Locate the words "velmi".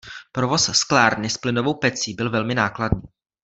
2.29-2.55